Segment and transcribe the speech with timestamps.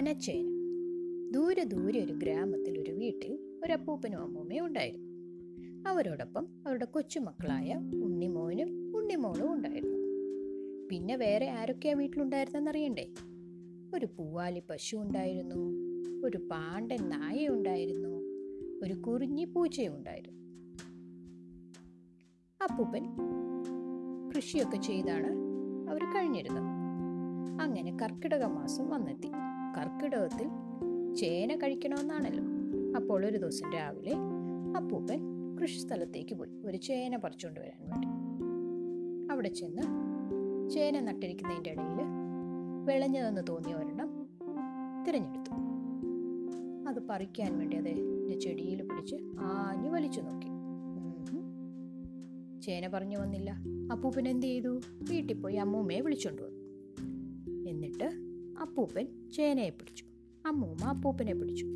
[0.00, 0.44] ചേന
[1.30, 5.06] ദൂരെ ദൂരെ ഒരു ഗ്രാമത്തിൽ ഒരു വീട്ടിൽ ഒരു അപ്പൂപ്പനും അമ്മൂമ്മയും ഉണ്ടായിരുന്നു.
[5.88, 9.98] അവരോടൊപ്പം അവരുടെ കൊച്ചുമക്കളായ ഉണ്ണിമോനും ഉണ്ണിമോളും ഉണ്ടായിരുന്നു.
[10.90, 13.14] പിന്നെ വേറെ ആരൊക്കെയാ വീട്ടിലുണ്ടായിരുന്നെന്നറിയണ്ടേ?
[13.94, 15.72] ഒരു പൂവാലി പശു ഉണ്ടായിരുന്നു
[16.24, 18.08] ഒരു പാണ്ടൻ നായ ഉണ്ടായിരുന്നു
[18.82, 20.38] ഒരു കുറിഞ്ഞി പൂച്ചയും ഉണ്ടായിരുന്നു.
[22.64, 23.04] അപ്പൂപ്പൻ
[24.36, 25.28] കൃഷിയൊക്കെ ചെയ്താണ്
[25.90, 26.82] അവർ കഴിഞ്ഞിരുന്നത്.
[27.62, 29.28] അങ്ങനെ കർക്കിടക മാസം വന്നെത്തി.
[29.76, 30.48] കർക്കിടകത്തിൽ
[31.14, 32.44] ചേന കഴിക്കണമെന്നാണല്ലോ.
[32.96, 34.12] അപ്പോൾ ഒരു ദിവസം രാവിലെ
[34.76, 35.20] അപ്പൂപ്പൻ
[35.62, 36.50] കൃഷിസ്ഥലത്തേക്ക് പോയി.
[36.64, 38.08] ഒരു ചേന പറിച്ചുകൊണ്ട് വരാൻ വേണ്ടി.
[39.32, 39.82] അവിടെ ചെന്ന്
[40.70, 42.00] ചേന നട്ടിരിക്കുന്നതിന്റെ ഇടയിൽ
[42.84, 44.26] വിളഞ്ഞതെന്ന് തോന്നിയ ഒരെണ്ണം
[45.08, 45.52] തിരഞ്ഞെടുത്തു.
[46.88, 50.48] അത് പറിക്കാൻ വേണ്ടി അത് ചെടിയിൽ പിടിച്ച് ആഞ്ഞു വലിച്ചു നോക്കി.
[52.60, 53.50] ചേന പറഞ്ഞു വന്നില്ല.
[53.92, 54.80] അപ്പൂപ്പൻ എന്ത് ചെയ്തു?
[55.10, 56.60] വീട്ടിൽ പോയി അമ്മൂമ്മയെ വിളിച്ചുകൊണ്ട് വന്നു.
[57.70, 60.04] എന്നിട്ട് അപ്പൂപ്പൻ ചേനയെ പിടിച്ചു.
[60.46, 61.66] അമ്മൂമ്മ അപ്പൂപ്പനെ പിടിച്ചു.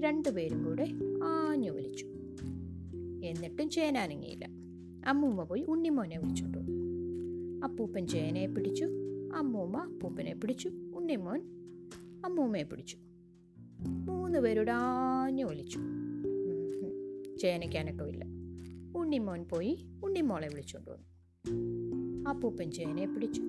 [0.00, 0.88] രണ്ടുപേരും കൂടെ
[1.24, 2.06] ആഞ്ഞു വലിച്ചു
[3.24, 4.48] എന്നിട്ടും ചേന അനങ്ങിയില്ല.
[5.06, 6.58] അമ്മൂമ്മ പോയി ഉണ്ണിമോനെ വിളിച്ചോണ്ട്
[7.64, 8.84] അപ്പൂപ്പൻ ചേനയെ പിടിച്ചു.
[9.34, 10.68] അമ്മൂമ്മ അപ്പൂപ്പനെ പിടിച്ചു.
[10.68, 11.40] ഉണ്ണിമോൻ
[12.24, 12.96] അമ്മൂമ്മയെ പിടിച്ചു.
[13.88, 17.38] മൂന്ന് പേരുടെ ആഞ്ഞു വലിച്ചു ഉം ഹും.
[17.38, 18.24] ചേനയ്ക്ക് അനക്കമില്ല.
[18.96, 21.06] ഉണ്ണിമോൻ പോയി ഉണ്ണിമോളെ വിളിച്ചോണ്ട് വന്നു.
[22.30, 23.42] അപ്പൂപ്പൻ ചേനയെ പിടിച്ചു.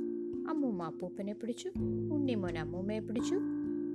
[0.50, 1.70] അമ്മൂമ്മ അപ്പൂപ്പനെ പിടിച്ചു
[2.12, 3.36] ഉണ്ണിമോൻ അമ്മൂമ്മയെ പിടിച്ചു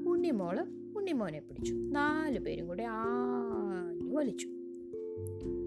[0.09, 0.61] ഉണ്ണിമോൾ
[0.97, 1.75] ഉണ്ണിമോനെ പിടിച്ചു.
[1.75, 4.49] നാലു പേരും കൂടെ ആഞ്ഞു വലിച്ചു.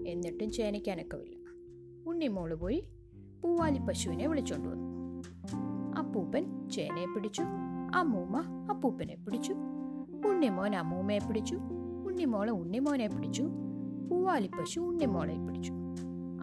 [0.06, 1.36] എന്നിട്ടും ചേനയ്ക്ക് അനക്കമില്ല
[2.06, 2.84] ഉണ്ണിമോൾ പോയി
[3.44, 4.88] പൂവാലി പശുവിനെ വിളിച്ചോണ്ട് വന്നു.
[5.98, 7.42] അപ്പൂപ്പൻ ചേനയെ പിടിച്ചു
[7.94, 9.52] അമ്മൂമ്മ അപ്പൂപ്പനെ പിടിച്ചു
[10.28, 11.54] ഉണ്ണിമോൻ അമ്മൂമ്മയെ പിടിച്ചു
[12.06, 13.42] ഉണ്ണിമോൾ ഉണ്ണിമോനെ പിടിച്ചു
[14.10, 15.72] പൂവാലി പശു ഉണ്ണിമോളെ പിടിച്ചു.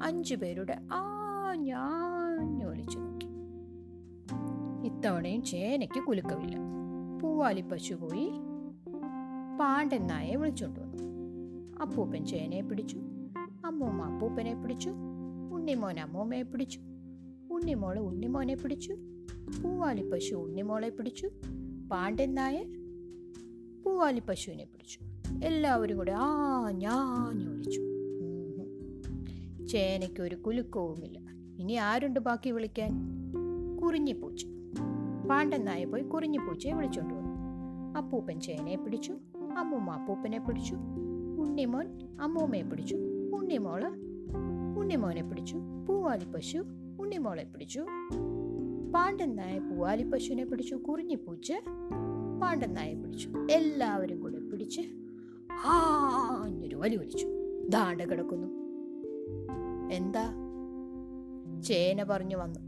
[0.03, 1.01] അഞ്ചു പേരുടെ ആ
[1.55, 2.18] നോക്കി
[4.99, 6.55] ഇത്തവണയും ചേനയ്ക്ക് കുലുക്കമില്ല.
[7.71, 8.29] പശു പോയി
[9.59, 11.03] പാണ്ഡൻ നായെ വിളിച്ചുകൊണ്ട് വന്നു.
[11.81, 12.97] അപ്പൂപ്പൻ ചേനയെ പിടിച്ചു
[13.65, 14.89] അമ്മൂമ്മ അപ്പൂപ്പനെ പിടിച്ചു
[15.53, 16.79] ഉണ്ണിമോൻ അമ്മൂമ്മയെ പിടിച്ചു
[17.51, 18.93] ഉണ്ണിമോൾ ഉണ്ണിമോനെ പിടിച്ചു
[19.63, 21.27] പൂവാലി പശു ഉണ്ണിമോളെ പിടിച്ചു
[21.91, 22.63] പാണ്ഡൻ നായ
[23.85, 24.99] പൂവാലി പശുവിനെ പിടിച്ചു.
[25.43, 27.81] എല്ലാവരും കൂടെ ആ ഞാഞ്ഞു വിളിച്ചു.
[29.67, 31.19] ചേനയ്ക്ക് ഒരു കുലുക്കവുമില്ല.
[31.59, 32.91] ഇനി ആരുണ്ട് ബാക്കി വിളിക്കാൻ?
[33.81, 34.45] കുറിഞ്ഞിപ്പൂച്ച
[35.29, 37.29] പാണ്ടൻ നായ പോയി കുറിഞ്ഞു പൂച്ചയെ വിളിച്ചോണ്ട് വന്നു.
[37.97, 39.13] അപ്പൂപ്പൻ ചേനയെ പിടിച്ചു
[39.57, 40.75] അമ്മൂമ്മ അപ്പൂപ്പനെ പിടിച്ചു
[41.39, 42.95] ഉണ്ണിമോൻ അമ്മൂമ്മയെ പിടിച്ചു
[43.33, 43.85] ഉണ്ണിമോൾ
[44.77, 45.57] ഉണ്ണിമോനെ പിടിച്ചു
[45.89, 46.57] പൂവാലി പശു
[46.99, 47.85] ഉണ്ണിമോളെ പിടിച്ചു.
[48.93, 51.53] പാണ്ഡൻ നായ പൂവാലി പശുവിനെ പിടിച്ചു കുറിഞ്ഞു പൂച്ച
[52.41, 53.29] പാണ്ഡൻ നായെ പിടിച്ചു.
[53.51, 54.81] എല്ലാവരും കൂടെ പിടിച്ച്
[55.65, 57.27] ആഞ്ഞൊരു വലി വലിച്ചു.
[57.69, 58.47] ദാണ്ട കിടക്കുന്നു.
[59.93, 60.33] എന്താ?
[61.61, 62.59] ചേന പറഞ്ഞു വന്നു.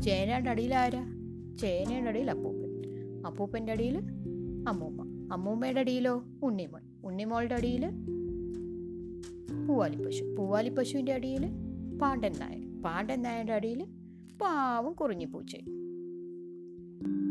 [0.00, 1.19] ചേനയുടെ അടിയിലാരാ
[1.58, 2.82] ചേനയുടെ അടിയിൽ അപ്പൂപ്പൻ.
[3.26, 3.98] അപ്പൂപ്പന്റെ അടിയിൽ
[4.68, 5.32] അമ്മൂമ്മ.
[5.32, 6.24] അമ്മൂമ്മയുടെ അടിയിലോ?
[6.42, 7.86] ഉണ്ണിമോൾ ഉണ്ണിമോളുടെ അടിയിൽ
[10.36, 11.46] പൂവാലി പശു അടിയിൽ
[12.02, 13.84] പാണ്ഡൻ നായൻ പാണ്ഡൻ നായന്റെ അടിയിൽ
[14.42, 15.64] പാവം കുറിഞ്ഞിപ്പൂച്ചയും.
[15.64, 17.29] പൂച്ച